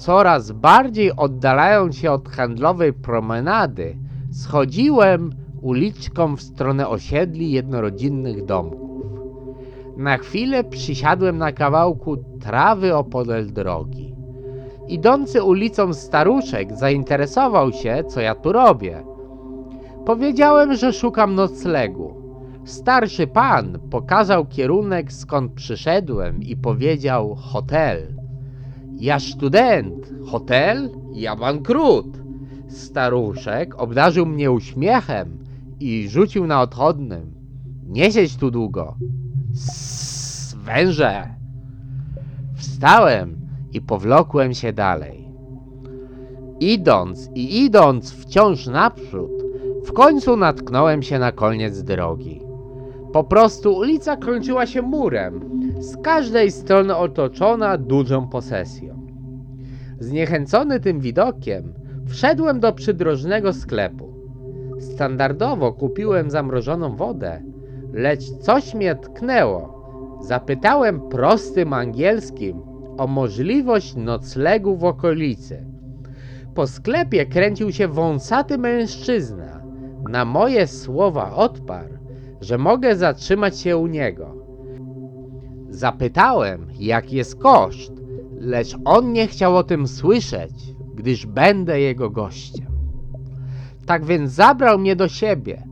[0.00, 3.96] coraz bardziej oddalając się od handlowej promenady,
[4.32, 5.30] schodziłem
[5.62, 8.90] uliczką w stronę osiedli jednorodzinnych domków.
[9.96, 14.14] Na chwilę przysiadłem na kawałku trawy opodal drogi.
[14.88, 19.02] Idący ulicą staruszek zainteresował się, co ja tu robię.
[20.06, 22.14] Powiedziałem, że szukam noclegu.
[22.64, 28.19] Starszy pan pokazał kierunek, skąd przyszedłem i powiedział hotel.
[29.00, 32.06] Ja student, hotel, ja bankrut.
[32.68, 35.38] Staruszek obdarzył mnie uśmiechem
[35.80, 37.32] i rzucił na odchodnym.
[37.86, 38.94] Nie siedź tu długo.
[39.54, 41.34] Sss, węże.
[42.56, 43.36] Wstałem
[43.72, 45.28] i powlokłem się dalej.
[46.60, 49.30] Idąc i idąc wciąż naprzód,
[49.84, 52.40] w końcu natknąłem się na koniec drogi.
[53.12, 55.40] Po prostu ulica kończyła się murem,
[55.78, 58.99] z każdej strony otoczona dużą posesją.
[60.00, 61.74] Zniechęcony tym widokiem,
[62.06, 64.14] wszedłem do przydrożnego sklepu.
[64.78, 67.42] Standardowo kupiłem zamrożoną wodę,
[67.92, 69.80] lecz coś mnie tknęło.
[70.20, 72.62] Zapytałem prostym angielskim
[72.98, 75.66] o możliwość noclegu w okolicy.
[76.54, 79.62] Po sklepie kręcił się wąsaty mężczyzna.
[80.08, 81.94] Na moje słowa odparł,
[82.40, 84.34] że mogę zatrzymać się u niego.
[85.70, 87.99] Zapytałem, jaki jest koszt,
[88.40, 90.52] lecz on nie chciał o tym słyszeć,
[90.94, 92.66] gdyż będę jego gościem.
[93.86, 95.62] Tak więc zabrał mnie do siebie.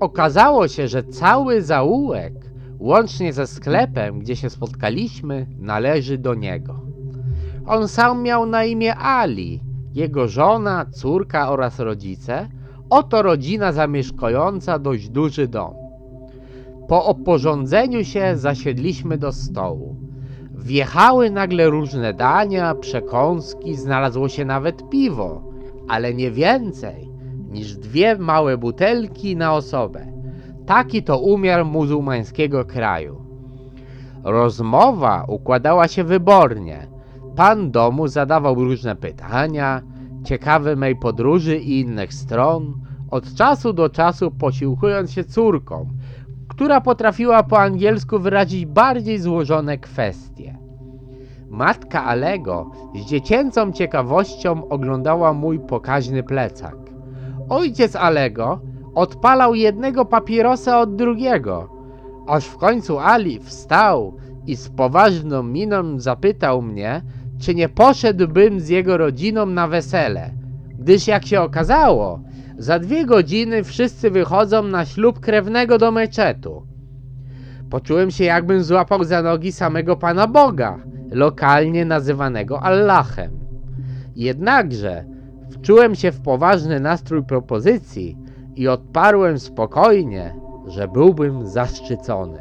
[0.00, 2.32] Okazało się, że cały zaułek,
[2.78, 6.80] łącznie ze sklepem, gdzie się spotkaliśmy, należy do niego.
[7.66, 9.60] On sam miał na imię Ali,
[9.94, 12.48] jego żona, córka oraz rodzice.
[12.90, 15.74] Oto rodzina zamieszkująca dość duży dom.
[16.88, 20.09] Po oporządzeniu się zasiedliśmy do stołu.
[20.60, 25.42] Wjechały nagle różne dania, przekąski, znalazło się nawet piwo,
[25.88, 27.10] ale nie więcej
[27.50, 30.06] niż dwie małe butelki na osobę.
[30.66, 33.24] Taki to umiar muzułmańskiego kraju.
[34.24, 36.86] Rozmowa układała się wybornie.
[37.36, 39.82] Pan domu zadawał różne pytania,
[40.24, 42.74] ciekawe mej podróży i innych stron,
[43.10, 45.88] od czasu do czasu posiłkując się córką,
[46.60, 50.58] która potrafiła po angielsku wyrazić bardziej złożone kwestie.
[51.50, 56.76] Matka Alego z dziecięcą ciekawością oglądała mój pokaźny plecak.
[57.48, 58.60] Ojciec Alego
[58.94, 61.68] odpalał jednego papierosa od drugiego,
[62.26, 64.16] aż w końcu Ali wstał
[64.46, 67.02] i z poważną miną zapytał mnie,
[67.38, 70.30] czy nie poszedłbym z jego rodziną na wesele,
[70.78, 72.20] gdyż jak się okazało,
[72.60, 76.66] za dwie godziny wszyscy wychodzą na ślub krewnego do meczetu.
[77.70, 80.78] Poczułem się jakbym złapał za nogi samego Pana Boga,
[81.12, 83.30] lokalnie nazywanego Allahem.
[84.16, 85.04] Jednakże
[85.50, 88.18] wczułem się w poważny nastrój propozycji
[88.56, 90.34] i odparłem spokojnie,
[90.66, 92.38] że byłbym zaszczycony.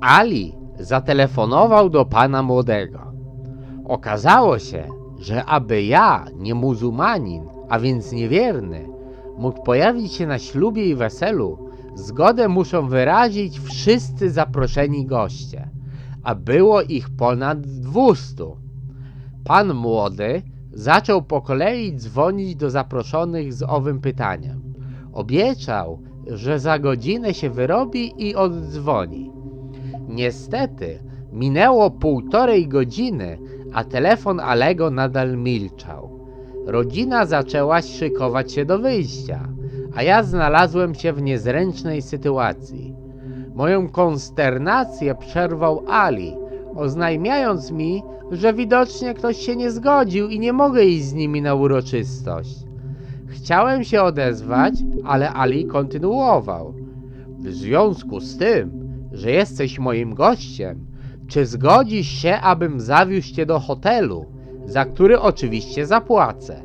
[0.00, 3.12] Ali zatelefonował do pana młodego.
[3.84, 8.88] Okazało się, że aby ja, nie muzułmanin, a więc niewierny,
[9.38, 11.58] mógł pojawić się na ślubie i weselu,
[11.94, 15.68] zgodę muszą wyrazić wszyscy zaproszeni goście,
[16.22, 18.56] a było ich ponad dwustu.
[19.44, 20.42] Pan młody
[20.72, 24.60] zaczął po kolei dzwonić do zaproszonych z owym pytaniem.
[25.12, 29.30] Obiecał, że za godzinę się wyrobi i oddzwoni.
[30.08, 30.98] Niestety,
[31.32, 33.38] minęło półtorej godziny,
[33.72, 36.20] a telefon Alego nadal milczał.
[36.66, 39.48] Rodzina zaczęła szykować się do wyjścia,
[39.94, 42.94] a ja znalazłem się w niezręcznej sytuacji.
[43.54, 46.36] Moją konsternację przerwał Ali,
[46.74, 51.54] oznajmiając mi, że widocznie ktoś się nie zgodził i nie mogę iść z nimi na
[51.54, 52.56] uroczystość.
[53.26, 54.74] Chciałem się odezwać,
[55.04, 56.74] ale Ali kontynuował.
[57.38, 60.86] W związku z tym, że jesteś moim gościem,
[61.30, 64.26] czy zgodzisz się, abym zawiózł cię do hotelu,
[64.64, 66.62] za który oczywiście zapłacę?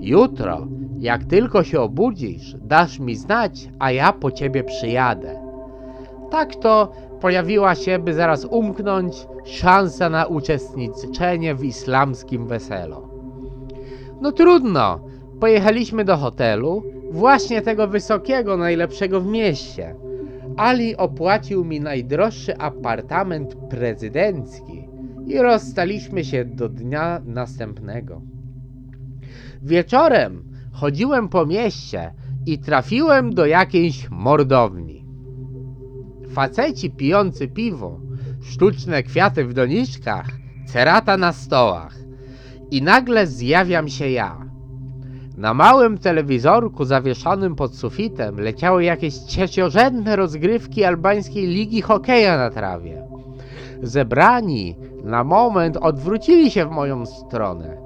[0.00, 0.66] Jutro,
[0.98, 5.40] jak tylko się obudzisz, dasz mi znać, a ja po ciebie przyjadę.
[6.30, 13.08] Tak to pojawiła się, by zaraz umknąć, szansa na uczestniczenie w islamskim weselu.
[14.20, 15.00] No trudno,
[15.40, 19.94] pojechaliśmy do hotelu, właśnie tego wysokiego, najlepszego w mieście.
[20.56, 24.88] Ali opłacił mi najdroższy apartament prezydencki
[25.26, 28.22] i rozstaliśmy się do dnia następnego.
[29.62, 32.14] Wieczorem chodziłem po mieście
[32.46, 35.04] i trafiłem do jakiejś mordowni.
[36.28, 38.00] Faceci pijący piwo,
[38.42, 40.28] sztuczne kwiaty w doniczkach,
[40.66, 41.96] cerata na stołach.
[42.70, 44.46] I nagle zjawiam się ja.
[45.36, 53.02] Na małym telewizorku zawieszonym pod sufitem leciały jakieś trzeciorzędne rozgrywki albańskiej ligi hokeja na trawie.
[53.82, 57.76] Zebrani na moment odwrócili się w moją stronę.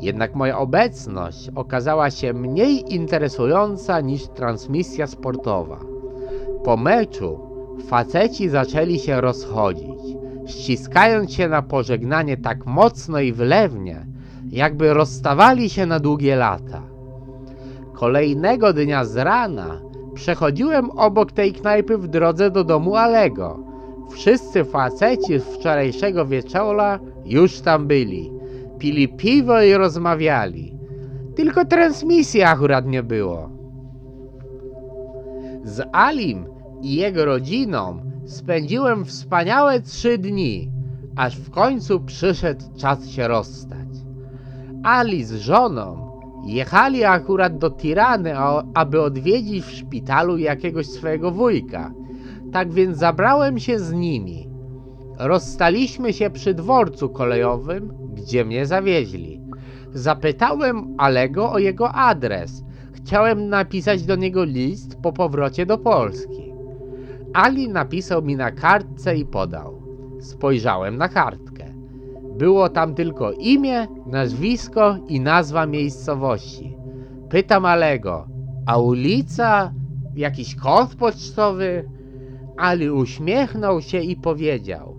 [0.00, 5.78] Jednak moja obecność okazała się mniej interesująca niż transmisja sportowa.
[6.64, 7.38] Po meczu
[7.88, 10.00] faceci zaczęli się rozchodzić,
[10.46, 14.06] ściskając się na pożegnanie tak mocno i wylewnie,
[14.50, 16.89] jakby rozstawali się na długie lata.
[18.00, 19.80] Kolejnego dnia z rana
[20.14, 23.58] przechodziłem obok tej knajpy w drodze do domu Alego.
[24.10, 28.32] Wszyscy faceci z wczorajszego wieczora już tam byli.
[28.78, 30.74] Pili piwo i rozmawiali.
[31.36, 33.50] Tylko transmisji akurat nie było.
[35.64, 36.44] Z Alim
[36.82, 40.70] i jego rodziną spędziłem wspaniałe trzy dni,
[41.16, 43.88] aż w końcu przyszedł czas się rozstać.
[44.82, 46.09] Ali z żoną
[46.44, 48.38] jechali akurat do Tirany,
[48.74, 51.92] aby odwiedzić w szpitalu jakiegoś swojego wujka.
[52.52, 54.48] Tak więc zabrałem się z nimi.
[55.18, 59.40] Rozstaliśmy się przy dworcu kolejowym, gdzie mnie zawieźli.
[59.94, 62.64] Zapytałem Alego o jego adres.
[62.92, 66.52] Chciałem napisać do niego list po powrocie do Polski.
[67.32, 69.82] Ali napisał mi na kartce i podał.
[70.20, 71.49] Spojrzałem na kartkę.
[72.40, 76.76] Było tam tylko imię, nazwisko i nazwa miejscowości.
[77.28, 78.26] Pytam Alego,
[78.66, 79.72] a ulica?
[80.14, 81.88] Jakiś kod pocztowy?
[82.56, 84.96] Ali uśmiechnął się i powiedział: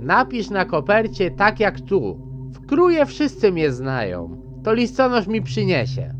[0.00, 2.18] Napisz na kopercie tak jak tu.
[2.50, 4.42] W kruje wszyscy mnie znają.
[4.64, 6.14] To listonosz mi przyniesie.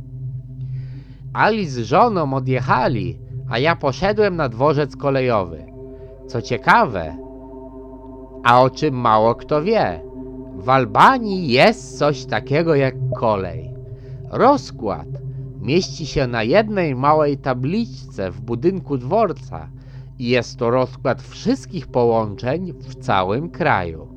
[1.33, 3.19] Ali z żoną odjechali,
[3.51, 5.67] a ja poszedłem na dworzec kolejowy.
[6.27, 7.17] Co ciekawe,
[8.45, 10.06] a o czym mało kto wie,
[10.57, 13.71] w Albanii jest coś takiego jak kolej.
[14.31, 15.07] Rozkład
[15.61, 19.69] mieści się na jednej małej tabliczce w budynku dworca
[20.19, 24.09] i jest to rozkład wszystkich połączeń w całym kraju.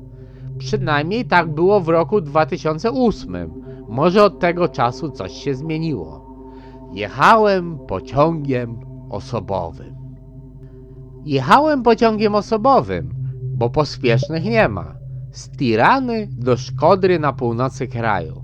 [0.58, 3.50] Przynajmniej tak było w roku 2008.
[3.88, 6.36] Może od tego czasu coś się zmieniło.
[6.92, 9.94] Jechałem pociągiem osobowym.
[11.24, 14.99] Jechałem pociągiem osobowym, bo pospiesznych nie ma.
[15.32, 18.42] Z Tirany do Szkodry na północy kraju.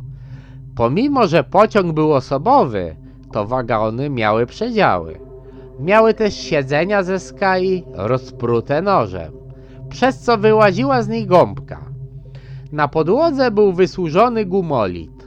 [0.77, 2.97] Pomimo, że pociąg był osobowy,
[3.33, 5.21] to wagony miały przedziały.
[5.81, 9.33] Miały też siedzenia ze skai rozprute nożem,
[9.89, 11.81] przez co wyłaziła z nich gąbka.
[12.73, 15.27] Na podłodze był wysłużony gumolit.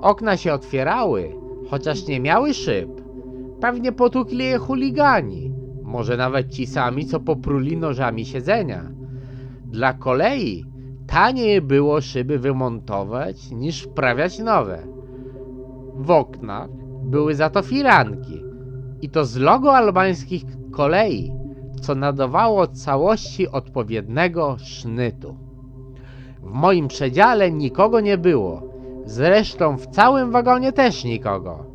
[0.00, 1.34] Okna się otwierały,
[1.70, 2.88] chociaż nie miały szyb.
[3.60, 5.52] Pewnie potukli je chuligani,
[5.82, 8.82] może nawet ci sami, co popruli nożami siedzenia.
[9.64, 10.71] Dla kolei
[11.12, 14.78] taniej było szyby wymontować niż wprawiać nowe.
[15.94, 16.70] W oknach
[17.04, 18.42] były za to firanki
[19.02, 21.32] i to z logo albańskich kolei,
[21.80, 25.36] co nadawało całości odpowiednego sznytu.
[26.42, 28.62] W moim przedziale nikogo nie było,
[29.04, 31.66] zresztą w całym wagonie też nikogo.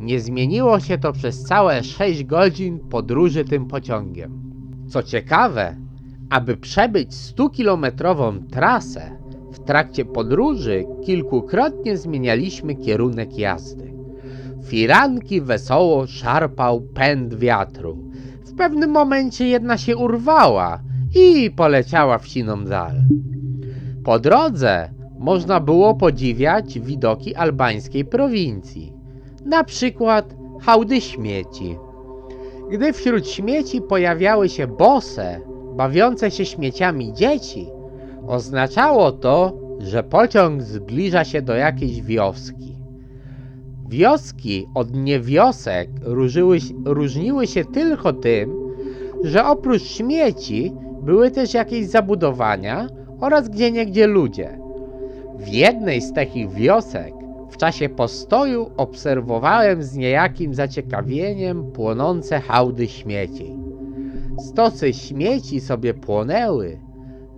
[0.00, 4.42] Nie zmieniło się to przez całe 6 godzin podróży tym pociągiem.
[4.88, 5.83] Co ciekawe,
[6.34, 9.10] aby przebyć 100-kilometrową trasę,
[9.52, 13.94] w trakcie podróży kilkukrotnie zmienialiśmy kierunek jazdy.
[14.64, 17.98] Firanki wesoło szarpał pęd wiatru.
[18.44, 20.80] W pewnym momencie jedna się urwała
[21.14, 22.96] i poleciała w siną dal.
[24.04, 28.92] Po drodze można było podziwiać widoki albańskiej prowincji,
[29.44, 31.76] na przykład hałdy śmieci.
[32.70, 37.66] Gdy wśród śmieci pojawiały się bose, bawiące się śmieciami dzieci,
[38.26, 42.74] oznaczało to, że pociąg zbliża się do jakiejś wioski.
[43.88, 48.54] Wioski od niewiosek różyły, różniły się tylko tym,
[49.22, 52.88] że oprócz śmieci były też jakieś zabudowania
[53.20, 54.58] oraz gdzieniegdzie ludzie.
[55.38, 57.14] W jednej z takich wiosek
[57.50, 63.63] w czasie postoju obserwowałem z niejakim zaciekawieniem płonące hałdy śmieci.
[64.38, 66.80] Stosy śmieci sobie płonęły,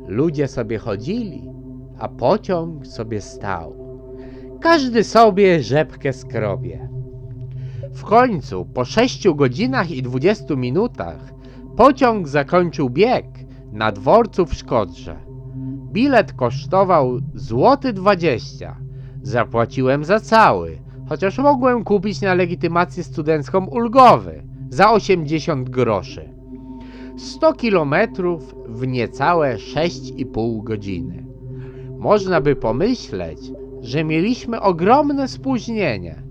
[0.06, 1.50] ludzie sobie chodzili,
[1.98, 3.76] a pociąg sobie stał.
[4.60, 6.88] Każdy sobie rzepkę skrobie.
[7.92, 11.32] W końcu, po 6 godzinach i 20 minutach,
[11.76, 13.26] pociąg zakończył bieg
[13.72, 15.16] na dworcu w Szkodrze.
[15.92, 18.76] Bilet kosztował złoty 20.
[19.22, 26.35] Zapłaciłem za cały, chociaż mogłem kupić na legitymację studencką ulgowy za 80 groszy.
[27.16, 31.26] 100 kilometrów w niecałe 6,5 godziny.
[31.98, 33.38] Można by pomyśleć,
[33.80, 36.22] że mieliśmy ogromne spóźnienie.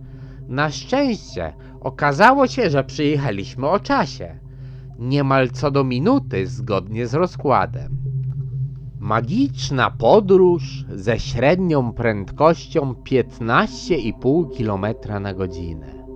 [0.47, 4.39] Na szczęście okazało się, że przyjechaliśmy o czasie.
[4.99, 7.97] Niemal co do minuty zgodnie z rozkładem.
[8.99, 16.07] Magiczna podróż ze średnią prędkością 15,5 km na godzinę.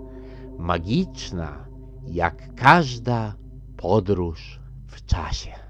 [0.57, 1.65] Magiczna
[2.07, 3.38] jak każda
[3.79, 5.68] podróż w czasie.